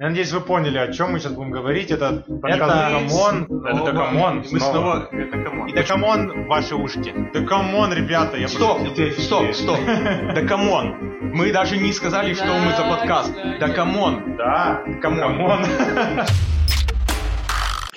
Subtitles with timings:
[0.00, 1.90] Я надеюсь, вы поняли, о чем мы сейчас будем говорить.
[1.90, 3.64] Это подкаст Это- Докамон.
[3.66, 4.44] Это Докамон.
[4.48, 4.72] Мы снова.
[4.72, 5.08] снова...
[5.10, 5.68] Да come on.
[5.68, 7.12] И Да come on в ваши ушки.
[7.34, 9.20] Да come on, ребята, я Стоп, прошу.
[9.20, 9.78] стоп, стоп.
[10.34, 10.94] Да come on.
[11.34, 13.34] Мы даже не сказали, что мы за подкаст.
[13.58, 14.36] Да come on.
[14.36, 15.64] Да, come on.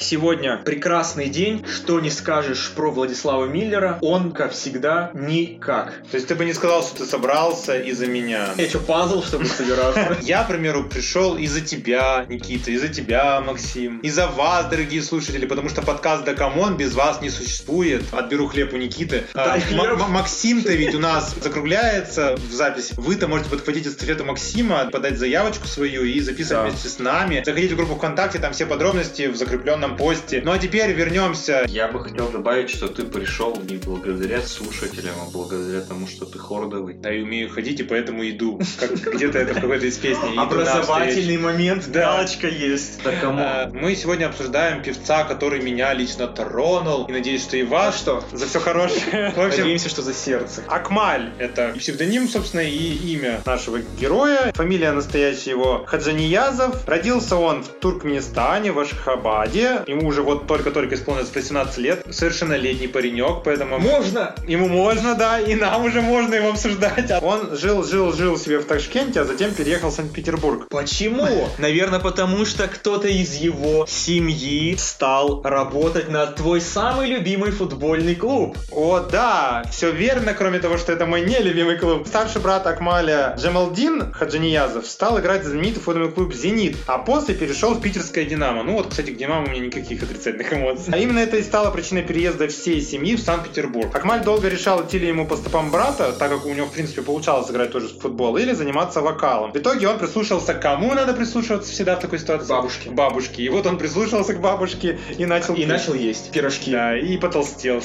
[0.02, 5.94] Сегодня прекрасный день, что не скажешь про Владислава Миллера, он, как всегда, никак.
[6.10, 8.50] То есть ты бы не сказал, что ты собрался из-за меня.
[8.58, 10.18] Я что, пазл, чтобы собираться?
[10.24, 15.70] Я, к примеру, пришел из-за тебя, Никита, из-за тебя, Максим, из-за вас, дорогие слушатели, потому
[15.70, 18.04] что подкаст «Да come on» без вас не существует.
[18.12, 19.26] Отберу хлеб у Никиты.
[20.10, 22.96] Максим-то ведь у нас закругляется в записи.
[22.98, 27.44] Вы-то можете подхватить эстафету Максима, подать заявочку свою и записывать вместе с нами.
[27.46, 30.42] Заходите в группу ВКонтакте, там все подробности в закрепленном посте.
[30.44, 31.66] Ну а теперь вернемся.
[31.68, 36.40] Я бы хотел добавить, что ты пришел не благодаря слушателям, а благодаря тому, что ты
[36.40, 36.96] хордовый.
[36.96, 38.60] Да, и умею ходить, и поэтому иду.
[38.80, 40.38] Как где-то это в какой-то из песни.
[40.38, 42.16] Образовательный момент, Да.
[42.18, 43.02] галочка есть.
[43.04, 43.40] Да кому?
[43.40, 47.06] Э, Мы сегодня обсуждаем певца, который меня лично тронул.
[47.06, 47.98] И надеюсь, что и А вас.
[47.98, 48.24] что?
[48.32, 49.32] За все хорошее.
[49.36, 50.64] В общем, Надеемся, что за сердце.
[50.68, 54.52] Акмаль— это псевдоним, собственно, и имя нашего героя.
[54.56, 56.88] Фамилия настоящая его Хаджаниязов.
[56.88, 59.81] Родился он в Туркменистане, в Ашхабаде.
[59.88, 62.06] Ему уже вот только-только исполнилось 18 лет.
[62.10, 63.80] Совершеннолетний паренек, поэтому...
[63.80, 64.36] Можно?
[64.48, 67.12] Ему можно, да, и нам уже можно его обсуждать.
[67.22, 70.68] Он жил, жил, жил себе в Ташкенте, а затем переехал в Санкт-Петербург.
[70.70, 71.48] Почему?
[71.58, 78.58] Наверное, потому что кто-то из его семьи стал работать на твой самый любимый футбольный клуб.
[78.72, 82.08] О, да, все верно, кроме того, что это мой нелюбимый клуб.
[82.08, 87.74] Старший брат Акмаля Джамалдин Хаджаниязов стал играть в знаменитый футбольный клуб «Зенит», а после перешел
[87.74, 88.64] в питерское «Динамо».
[88.64, 90.94] Ну вот, кстати, к «Динамо» у меня никаких отрицательных эмоций.
[90.94, 93.96] А именно это и стало причиной переезда всей семьи в Санкт-Петербург.
[93.96, 97.02] Акмаль долго решал, идти ли ему по стопам брата, так как у него, в принципе,
[97.02, 99.52] получалось играть тоже в футбол, или заниматься вокалом.
[99.54, 102.50] В итоге он прислушался к кому надо прислушиваться всегда в такой ситуации?
[102.50, 102.90] Бабушке.
[102.90, 103.44] Бабушке.
[103.44, 106.72] И вот он прислушался к бабушке и начал И начал есть пирожки.
[106.72, 107.82] Да, и потолстел.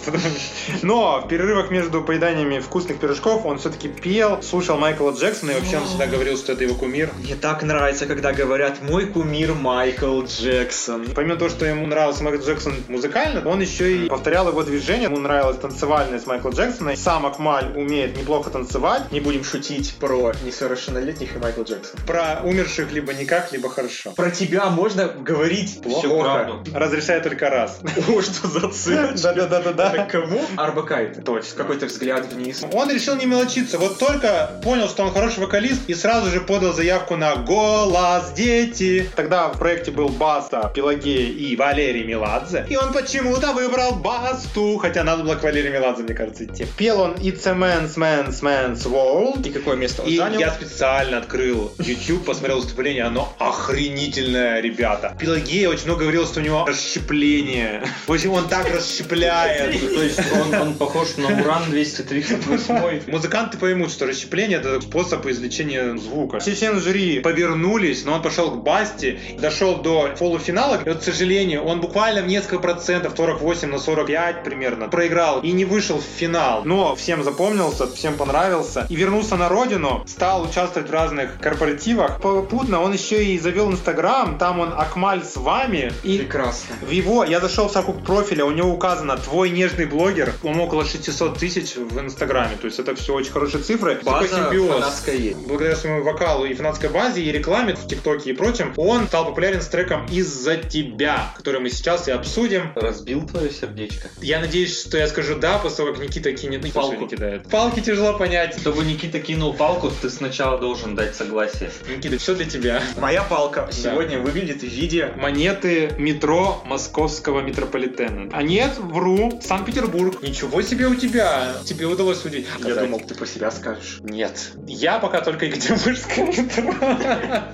[0.82, 5.78] Но в перерывах между поеданиями вкусных пирожков он все-таки пел, слушал Майкла Джексона, и вообще
[5.78, 7.10] он всегда говорил, что это его кумир.
[7.18, 11.06] Мне так нравится, когда говорят «мой кумир Майкл Джексон».
[11.14, 15.04] Помимо того, что ему нравился Майкл Джексон музыкально, он еще и повторял его движение.
[15.04, 16.96] Ему нравилась танцевальность Майкла Джексона.
[16.96, 19.12] Сам Акмаль умеет неплохо танцевать.
[19.12, 22.02] Не будем шутить про несовершеннолетних и Майкл Джексона.
[22.06, 24.10] Про умерших либо никак, либо хорошо.
[24.12, 26.08] Про тебя можно говорить плохо.
[26.08, 26.64] правду.
[26.74, 27.80] Разрешаю только раз.
[28.08, 29.12] О, что за?
[29.22, 29.92] Да-да-да-да-да.
[29.92, 30.40] Это кому?
[30.56, 31.20] Арбакайте.
[31.20, 31.56] Точно.
[31.56, 32.64] Какой-то взгляд вниз.
[32.72, 33.78] Он решил не мелочиться.
[33.78, 39.10] Вот только понял, что он хороший вокалист, и сразу же подал заявку на «Голос, дети».
[39.16, 42.66] Тогда в проекте был Баста, Пелагея и Валерий Меладзе.
[42.68, 46.66] И он почему-то выбрал Басту, хотя надо было к Валерию Меладзе, мне кажется, идти.
[46.76, 49.46] Пел он «It's a man's, man's, man's world».
[49.46, 50.40] И какое место он И занял?
[50.40, 55.16] я специально открыл YouTube, посмотрел выступление, оно охренительное, ребята.
[55.18, 57.84] Пелагея очень много говорила, что у него расщепление.
[58.06, 59.80] В общем, он так расщепляет.
[59.94, 63.10] То есть он, он похож на Уран 238.
[63.10, 66.38] Музыканты поймут, что расщепление это способ извлечения звука.
[66.40, 70.80] Все члены жюри повернулись, но он пошел к Басте, дошел до полуфинала.
[70.84, 75.52] И вот, к сожалению, он буквально в несколько процентов, 48 на 45 примерно, проиграл и
[75.52, 76.62] не вышел в финал.
[76.64, 78.86] Но всем запомнился, всем понравился.
[78.88, 82.20] И вернулся на родину, стал участвовать в разных корпоративах.
[82.20, 85.92] Попутно он еще и завел Инстаграм, там он Акмаль с вами.
[86.02, 86.74] И Прекрасно.
[86.82, 90.32] в его, я зашел в строку профиля, у него указано «Твой нежный блогер».
[90.42, 92.56] Он около 600 тысяч в Инстаграме.
[92.60, 93.96] То есть это все очень хорошие цифры.
[93.96, 94.74] Такой База симбиоз.
[94.74, 95.38] фанатская есть.
[95.46, 99.60] Благодаря своему вокалу и фанатской базе, и рекламе в ТикТоке и прочем, он стал популярен
[99.60, 102.72] с треком «Из-за тебя», который мы сейчас и обсудим.
[102.74, 104.08] Разбил твое сердечко.
[104.20, 107.02] Я надеюсь, что я скажу «да», после того, как Никита кинет ну, Палку.
[107.02, 107.48] не кидает.
[107.50, 108.58] Палки тяжело понять.
[108.58, 111.70] Чтобы Никита кинул палку, ты сначала должен дать согласие.
[111.88, 112.82] Никита, все для тебя.
[112.98, 115.12] Моя палка сегодня выглядит в виде...
[115.16, 118.30] Монеты метро московского метрополитена.
[118.32, 120.22] А нет, вру, Санкт-Петербург.
[120.22, 121.54] Ничего себе у тебя.
[121.64, 122.46] Тебе удалось судить.
[122.64, 123.98] Я думал, ты про себя скажешь.
[124.02, 124.52] Нет.
[124.66, 126.74] Я пока только Екатеринбургское метро.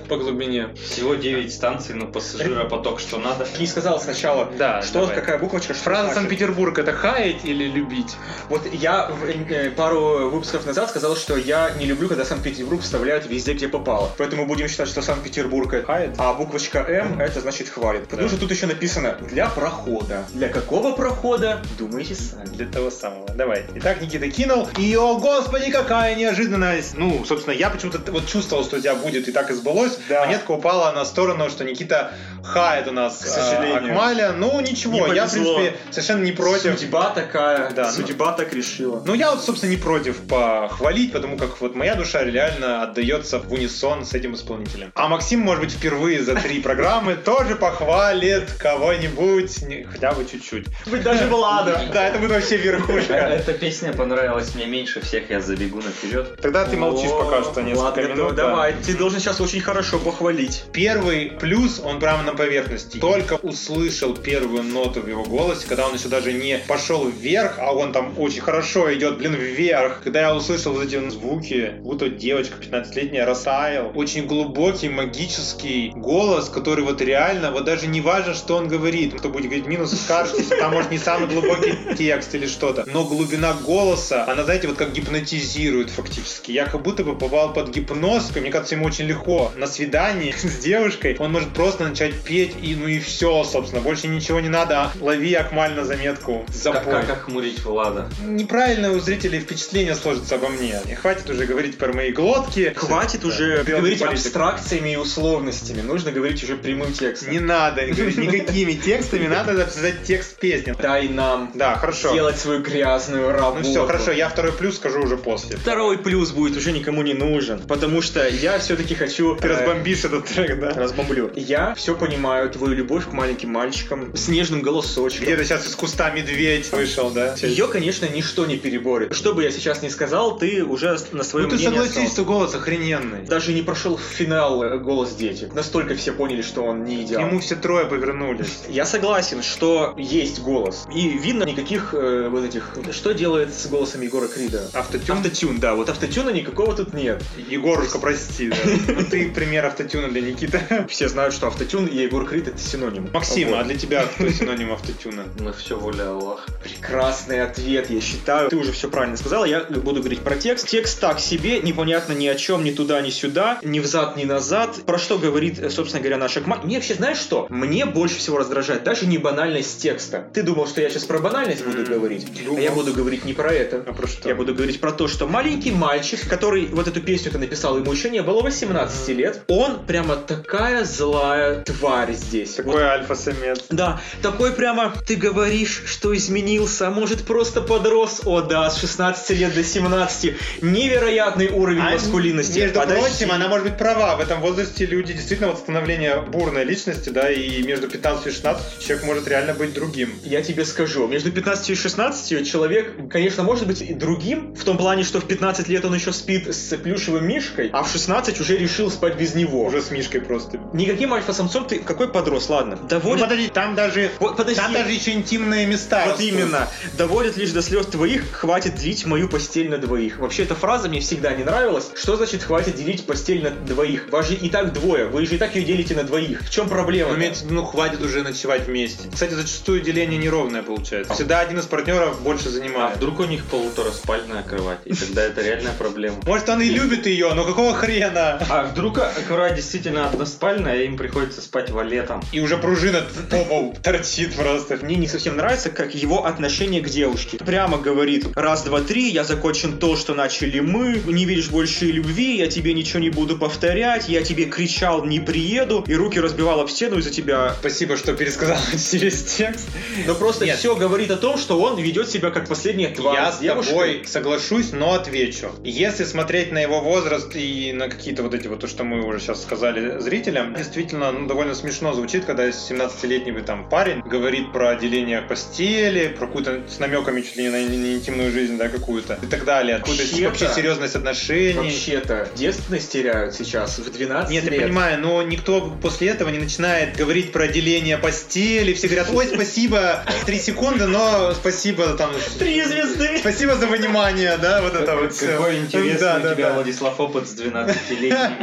[0.07, 0.69] По глубине.
[0.75, 3.47] Всего 9 станций, но пассажиропоток что надо.
[3.59, 5.15] Не сказал сначала, Да, что, давай.
[5.15, 6.13] какая буквочка, что Фраза.
[6.13, 8.15] Санкт-Петербург это хаять или любить?
[8.49, 13.25] Вот я в- э, пару выпусков назад сказал, что я не люблю, когда Санкт-Петербург вставляют
[13.27, 14.11] везде, где попало.
[14.17, 16.15] Поэтому будем считать, что Санкт-Петербург это Хает?
[16.19, 18.03] а буквочка М это значит хвалит.
[18.07, 18.29] Потому Да.
[18.29, 20.23] что тут еще написано для прохода.
[20.33, 21.59] Для какого прохода?
[21.79, 22.45] Думаете сами.
[22.45, 23.27] Для того самого.
[23.33, 23.65] Давай.
[23.75, 24.69] Итак, Никита кинул.
[24.77, 26.95] И, о господи, какая неожиданность.
[26.95, 29.97] Ну, собственно, я почему-то вот чувствовал, что у тебя будет, и так и сбылось.
[30.09, 30.21] Да.
[30.25, 33.17] Монетка упала на сторону, что Никита хает у нас.
[33.17, 33.93] К сожалению, сожалению.
[33.93, 34.31] Акмаля.
[34.33, 36.79] Ну, ничего, Не я, в принципе, совершенно не против.
[36.79, 39.01] Судьба такая, Да, ну- судьба так решила.
[39.05, 43.51] Ну, я вот, собственно, не против похвалить, потому как вот моя душа реально отдается в
[43.51, 44.91] унисон с этим исполнителем.
[44.95, 50.67] А Максим, может быть, впервые за три программы тоже похвалит кого-нибудь, не- хотя бы чуть-чуть.
[50.87, 51.81] Быть даже Влада.
[51.93, 53.13] Да, это будет вообще верхушка.
[53.13, 56.39] Эта песня понравилась мне меньше всех, я забегу наперед.
[56.41, 58.35] Тогда ты молчишь пока что несколько Ладно, минут.
[58.35, 58.47] да.
[58.47, 60.63] давай, ты должен сейчас очень хорошо похвалить.
[60.73, 62.97] Первый плюс, он прямо на поверхности.
[62.97, 67.71] Только услышал первую ноту в его голосе, когда он еще даже не пошел вверх, а
[67.73, 70.01] он там очень хорошо идет, блин, вверх.
[70.03, 73.91] Когда я услышал вот эти звуки, будто девочка 15-летняя растаял.
[73.95, 79.13] Очень глубокий, магический голос, который вот реально, вот даже не важно, что он говорит.
[79.17, 82.85] Кто будет говорить минусы, скажете, там может не самый глубокий текст или что-то.
[82.87, 86.51] Но глубина голоса, она, знаете, вот как гипнотизирует фактически.
[86.51, 88.31] Я как будто бы попал под гипноз.
[88.35, 91.15] Мне кажется, ему очень легко на свидании с девушкой.
[91.19, 93.81] Он может просто начать петь и ну и все, собственно.
[93.81, 94.91] Больше ничего не надо.
[94.99, 96.43] Лови Акмаль на заметку.
[96.47, 96.93] Как, Запой.
[96.93, 98.09] как охмурить Влада?
[98.23, 100.79] Неправильно у зрителей впечатление сложится обо мне.
[100.89, 102.73] И хватит уже говорить про мои глотки.
[102.75, 104.25] Хватит уже Белый говорить политик.
[104.25, 105.81] абстракциями и условностями.
[105.81, 107.31] Нужно говорить уже прямым текстом.
[107.31, 110.75] Не надо никакими текстами, надо записать текст песни.
[110.81, 112.09] Дай нам Да, хорошо.
[112.11, 113.63] сделать свою грязную работу.
[113.63, 115.57] Ну все, хорошо, я второй плюс скажу уже после.
[115.57, 119.35] Второй плюс будет уже никому не нужен, потому что я все-таки хочу...
[119.35, 120.71] Ты э, разбомбишь этот трек, да?
[120.73, 121.31] Разбомблю.
[121.35, 125.25] Я все понимаю, твою любовь к маленьким мальчикам с нежным голосочком.
[125.25, 127.35] Где-то сейчас из куста медведь вышел, да?
[127.41, 129.13] Ее, конечно, ничто не переборет.
[129.13, 132.13] Что бы я сейчас ни сказал, ты уже на своем Ну ты согласись, остался.
[132.13, 133.25] что голос охрененный.
[133.25, 135.49] Даже не прошел финал э, «Голос дети».
[135.53, 137.21] Настолько все поняли, что он не идеал.
[137.27, 138.59] нему все трое повернулись.
[138.69, 140.85] Я согласен, что есть голос.
[140.93, 142.69] И видно никаких э, вот этих...
[142.91, 144.69] Что делает с голосом Егора Крида?
[144.73, 145.17] Автотюн?
[145.17, 145.75] Автотюн, да.
[145.75, 147.23] Вот автотюна никакого тут нет.
[147.49, 148.55] Егорушка, прости, да.
[148.93, 150.61] Ну ты пример автотюна для Никиты.
[150.89, 153.09] Все знают, что автотюн и Егор Крид это синоним.
[153.13, 155.25] Максим, а для тебя кто синоним автотюна?
[155.39, 156.51] На все воля Аллаха.
[156.63, 158.49] Прекрасный ответ, я считаю.
[158.49, 160.67] Ты уже все правильно сказал, я буду говорить про текст.
[160.67, 164.79] Текст так себе, непонятно ни о чем, ни туда, ни сюда, ни взад, ни назад.
[164.87, 166.65] Про что говорит, э, собственно говоря, наша команда.
[166.65, 167.45] Мне вообще, знаешь что?
[167.49, 170.27] Мне больше всего раздражает даже не банальность текста.
[170.33, 172.25] Ты думал, что я сейчас про банальность буду говорить?
[172.49, 173.83] А я буду говорить не про это.
[173.85, 174.27] А про что?
[174.27, 178.09] Я буду говорить про то, что маленький мальчик, который вот эту песню-то написал, ему еще
[178.09, 182.57] не было 18 лет, он прямо такая злая тварь здесь.
[182.57, 183.65] Вот Такой альфа-самец.
[183.69, 188.21] да, такой прямо, ты говоришь, что изменился, а может просто подрос.
[188.25, 190.35] О да, с 16 лет до 17.
[190.61, 192.59] Невероятный уровень А, маскулинности.
[192.59, 193.01] Между Подожди.
[193.01, 194.15] прочим, она может быть права.
[194.15, 198.79] В этом возрасте люди действительно вот становление бурной личности, да, и между 15 и 16
[198.85, 200.13] человек может реально быть другим.
[200.23, 204.77] Я тебе скажу, между 15 и 16 человек, конечно, может быть и другим, в том
[204.77, 208.57] плане, что в 15 лет он еще спит с плюшевым мишкой, а в 16 уже
[208.57, 209.63] решил спать без него.
[209.65, 210.59] Уже с Мишкой просто.
[210.73, 212.77] Никаким альфа-самцом ты какой подрос, ладно.
[212.93, 213.23] Ну Доводит...
[213.23, 214.59] подожди, там даже, Вот подожди.
[214.59, 216.03] там даже еще интимные места.
[216.05, 216.25] Вот растут.
[216.27, 216.67] именно.
[216.97, 220.19] Доводит лишь до слез твоих, хватит делить мою постель на двоих.
[220.19, 221.89] Вообще, эта фраза мне всегда не нравилась.
[221.95, 224.09] Что значит хватит делить постель на двоих?
[224.11, 226.41] Вас же и так двое, вы же и так ее делите на двоих.
[226.41, 227.11] В чем проблема?
[227.11, 229.09] Ну, имеется ну, хватит уже ночевать вместе.
[229.11, 231.13] Кстати, зачастую деление неровное получается.
[231.13, 232.97] Всегда один из партнеров больше А занимает.
[232.97, 236.17] вдруг у них полутораспальная кровать, и тогда это реальная проблема.
[236.25, 238.39] Может, он и любит ее, но какого хрена?
[238.49, 242.21] А вдруг кровать действительно односпальная, и им приходится спать валетом?
[242.31, 242.82] И уже пружина
[243.29, 244.77] по полу торчит просто.
[244.81, 247.37] Мне не совсем нравится, как его отношение к девушке.
[247.37, 252.37] Прямо говорит, раз, два, три, я закончен то, что начали мы, не видишь больше любви,
[252.37, 256.69] я тебе ничего не буду повторять, я тебе кричал, не приеду, и руки разбивал об
[256.69, 257.55] стену из-за тебя.
[257.59, 258.57] Спасибо, что пересказал
[258.91, 259.67] через текст.
[260.05, 260.57] Но просто Нет.
[260.57, 263.15] все говорит о том, что он ведет себя как последняя тварь.
[263.15, 265.51] Я с тобой соглашусь, но отвечу.
[265.63, 269.19] Если смотреть на его возраст и на какие-то вот эти вот, то, что мы уже
[269.19, 275.21] сейчас сказали зрителям, действительно, ну, довольно смешно звучит, когда 17-летний там парень говорит про деление
[275.21, 279.45] постели, про какую-то с намеками чуть ли не на интимную жизнь, да, какую-то и так
[279.45, 279.77] далее.
[279.79, 281.53] Какую-то Вообще-то- вообще серьезность отношений.
[281.53, 284.53] Вообще-то, девственность теряют сейчас в 12 Нет, лет.
[284.53, 288.73] я понимаю, но никто после этого не начинает говорить про деление постели.
[288.73, 292.11] Все говорят, ой, спасибо, три секунды, но спасибо там.
[292.39, 293.17] Три звезды!
[293.19, 295.13] Спасибо за внимание, да, вот это вот.
[295.13, 295.27] всё.
[295.27, 296.53] Какой интересный Да, у тебя, да.
[296.53, 298.33] Владислав, опыт с 12-летним.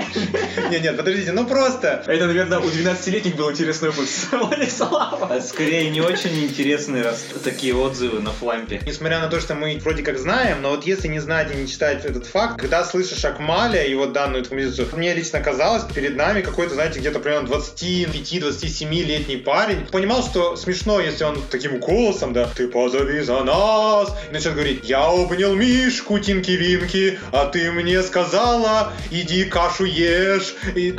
[0.71, 2.03] Нет, нет, подождите, ну просто.
[2.07, 5.33] Это, наверное, у 12-летних был интересный опыт с Владиславом.
[5.33, 8.81] А Скорее, не очень интересные раз такие отзывы на флампе.
[8.87, 11.67] Несмотря на то, что мы вроде как знаем, но вот если не знать и не
[11.69, 16.43] читать этот факт, когда слышишь Акмаля и вот данную композицию, мне лично казалось, перед нами
[16.43, 22.69] какой-то, знаете, где-то примерно 25-27-летний парень понимал, что смешно, если он таким голосом, да, ты
[22.69, 29.45] позови за нас, и начнет говорить, я обнял Мишку, Тинки-Винки, а ты мне сказала, иди
[29.45, 30.55] кашу ешь.
[30.75, 30.95] И,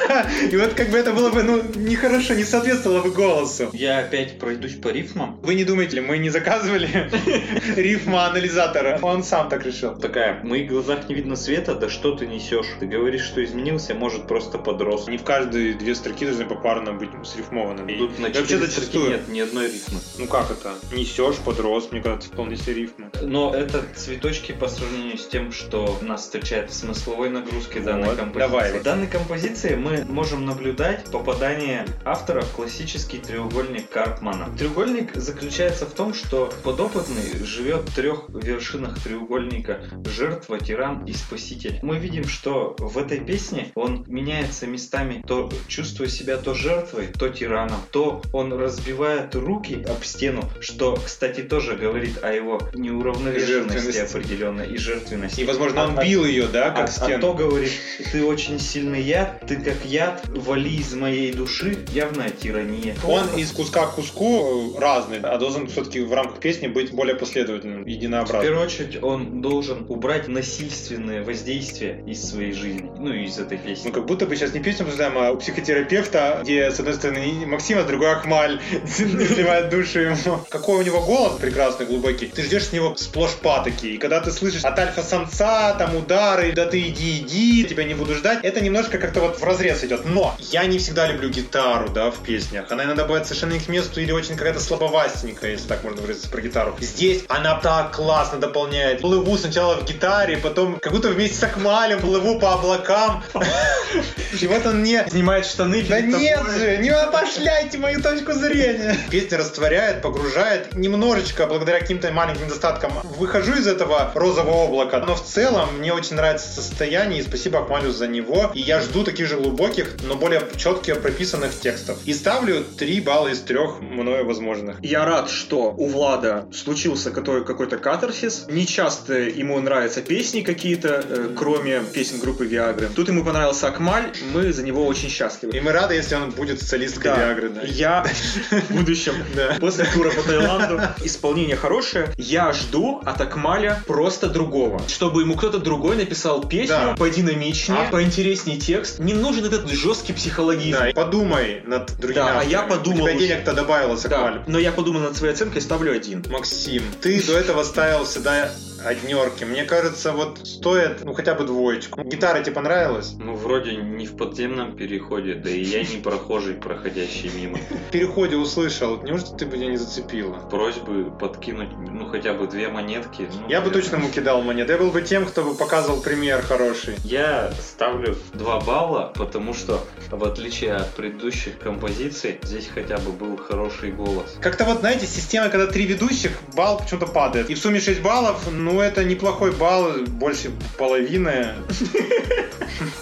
[0.50, 3.70] и вот как бы это было бы, ну, нехорошо, не с соответствовало бы голосу.
[3.72, 5.38] Я опять пройдусь по рифмам.
[5.42, 6.88] Вы не думаете ли, мы не заказывали
[7.76, 8.98] рифма анализатора?
[9.02, 9.96] Он сам так решил.
[9.96, 12.66] Такая, в моих глазах не видно света, да что ты несешь?
[12.80, 15.08] Ты говоришь, что изменился, может просто подрос.
[15.08, 17.96] Не в каждые две строки должны попарно быть срифмованы.
[17.98, 19.10] Тут на вообще зачастую.
[19.10, 19.98] нет ни одной рифмы.
[20.18, 20.74] Ну как это?
[20.92, 23.10] Несешь, подрос, мне кажется, вполне себе рифмы.
[23.22, 28.16] Но это цветочки по сравнению с тем, что нас встречает в смысловой нагрузке данной Вот,
[28.16, 28.38] композиции.
[28.50, 28.78] давай.
[28.78, 34.48] В данной композиции мы можем наблюдать попадание автора в классический треугольник Карпмана.
[34.58, 41.78] Треугольник заключается в том, что подопытный живет в трех вершинах треугольника жертва, тиран и спаситель.
[41.82, 47.28] Мы видим, что в этой песне он меняется местами, то чувствуя себя то жертвой, то
[47.28, 54.72] тираном, то он разбивает руки об стену, что, кстати, тоже говорит о его неуравновешенности определенной
[54.72, 55.40] и жертвенности.
[55.40, 57.20] И, возможно, он А- бил ее, да, а, как а стену.
[57.20, 57.72] то говорит,
[58.10, 62.96] ты очень сильный яд, ты как яд, вали из моей души, явная тирания.
[63.06, 67.14] Он из куска к куску э, разный, а должен все-таки в рамках песни быть более
[67.16, 68.42] последовательным, В единообразным.
[68.42, 73.88] первую очередь он должен убрать насильственное воздействие из своей жизни, ну и из этой песни.
[73.88, 77.46] Ну, как будто бы сейчас не песню обсуждаем, а у психотерапевта, где, с одной стороны,
[77.46, 80.40] Максим, а с другой Ахмаль изливает душу ему.
[80.48, 82.26] Какой у него голос прекрасный, глубокий.
[82.26, 83.86] Ты ждешь с него сплошь патоки.
[83.86, 88.14] И когда ты слышишь от альфа-самца, там, удары, да ты иди, иди, тебя не буду
[88.14, 90.04] ждать, это немножко как-то вот в разрез идет.
[90.04, 92.70] Но я не всегда люблю гитару, да, в песнях.
[92.70, 96.28] Она иногда бывает совершенно не к месту или очень какая-то слабовастенькая, если так можно выразиться
[96.28, 96.76] про гитару.
[96.80, 99.00] Здесь она так классно дополняет.
[99.00, 103.22] Плыву сначала в гитаре, потом как будто вместе с Акмалем плыву по облакам.
[104.40, 105.04] И вот он не...
[105.10, 106.58] Снимает штаны Да нет тобой.
[106.58, 108.96] же, не опошляйте мою точку зрения.
[109.10, 110.74] Песня растворяет, погружает.
[110.74, 115.00] Немножечко, благодаря каким-то маленьким недостаткам, выхожу из этого розового облака.
[115.00, 118.50] Но в целом мне очень нравится состояние, и спасибо Акмалю за него.
[118.54, 121.98] И я жду таких же глубоких, но более четких прописанных текстов.
[122.04, 124.76] И ставлю 3 балла из 3 мною возможных.
[124.82, 128.46] Я рад, что у Влада случился какой- какой-то катарсис.
[128.48, 132.88] Не часто ему нравятся песни какие-то, э, кроме песен группы Виагры.
[132.94, 135.56] Тут ему понравился Акмаль, мы за него очень счастливы.
[135.56, 137.16] И мы рады, если он будет социалисткой Да.
[137.26, 137.48] Виагры.
[137.50, 137.60] Да.
[137.62, 138.04] Я
[138.50, 139.14] в будущем,
[139.60, 142.12] после тура по Таиланду, исполнение хорошее.
[142.16, 144.80] Я жду от Акмаля просто другого.
[144.88, 147.90] Чтобы ему кто-то другой написал песню подинамичнее, А?
[147.90, 148.98] поинтереснее текст.
[148.98, 150.78] Не нужен этот жесткий психологизм.
[150.78, 154.42] Да, подумай над другими Да, а я подумал У тебя денег-то добавилось, Акмаль.
[154.46, 156.24] но я подумал над своей оценкой, ставлю один.
[156.30, 158.50] Максим, ты до этого ставил всегда
[158.84, 159.44] однерки.
[159.44, 162.02] Мне кажется, вот стоит, ну, хотя бы двоечку.
[162.02, 163.14] Гитара тебе понравилась?
[163.18, 167.58] Ну, вроде не в подземном переходе, да и я не прохожий, проходящий мимо.
[167.88, 169.02] В переходе услышал.
[169.02, 170.34] Неужто ты бы меня не зацепила?
[170.50, 173.28] Просьбы подкинуть, ну, хотя бы две монетки.
[173.40, 174.68] ну, Я бы точно ему кидал монет.
[174.68, 176.94] Я был бы тем, кто бы показывал пример хороший.
[177.04, 183.36] Я ставлю 2 балла, потому что, в отличие от предыдущих композиций, здесь хотя бы был
[183.36, 184.36] хороший голос.
[184.40, 187.50] Как-то вот, знаете, система, когда три ведущих, балл почему-то падает.
[187.50, 191.48] И в сумме 6 баллов, ну, это неплохой балл, больше половины.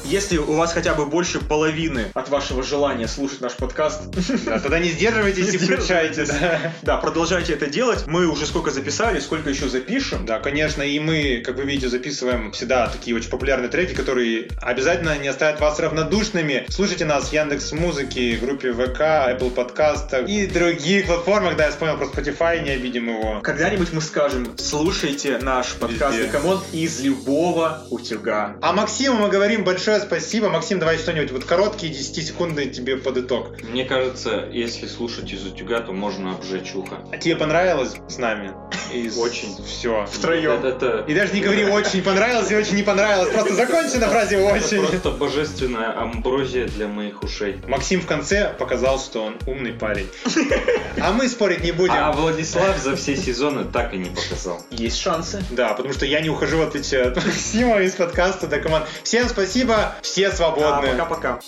[0.05, 4.03] Если у вас хотя бы больше половины от вашего желания слушать наш подкаст,
[4.45, 6.73] Да, тогда не сдерживайтесь Не и включайте, да.
[6.83, 8.05] да, продолжайте это делать.
[8.07, 10.27] Мы уже сколько записали, сколько еще запишем.
[10.27, 15.17] Да, конечно, и мы, как вы видите, записываем всегда такие очень популярные треки, которые обязательно
[15.19, 16.67] не оставят вас равнодушными.
[16.69, 21.57] Слушайте нас в Яндекс Музыке, группе ВК, Apple подкастах и других платформах.
[21.57, 23.41] Да, я вспомнил про Spotify, не обидим его.
[23.41, 26.33] Когда-нибудь мы скажем, слушайте наш подкаст Везде.
[26.33, 28.57] Come on из любого утюга.
[28.63, 30.49] А Максиму мы говорим большое спасибо.
[30.49, 33.61] Максим, давай что-нибудь, вот короткие 10 секунды тебе под итог.
[33.63, 37.05] Мне кажется, если слушать из утюга, то можно обжечь ухо.
[37.13, 38.55] А тебе понравилось с нами?
[38.93, 39.17] Из...
[39.19, 39.57] Очень.
[39.65, 40.07] Все.
[40.11, 40.53] Втроем.
[40.53, 43.31] Это, это- И даже не говори очень понравилось и очень не понравилось.
[43.33, 44.87] Просто закончи на фразе это очень.
[44.87, 47.61] просто божественная амброзия для моих ушей.
[47.67, 50.09] Максим в конце показал, что он умный парень.
[51.01, 51.95] А мы спорить не будем.
[51.97, 54.63] А Владислав за все сезоны так и не показал.
[54.71, 55.43] Есть шансы.
[55.51, 58.87] Да, потому что я не ухожу, в отличие от Максима из подкаста до команд.
[59.03, 60.89] Всем спасибо, все А, свободны.
[60.91, 61.41] Пока-пока.